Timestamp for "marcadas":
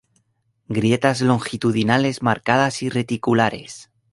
2.23-2.81